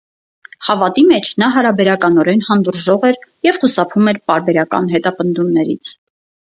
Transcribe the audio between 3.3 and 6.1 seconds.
և խուսափում էր պարբերական հետապնդումներից։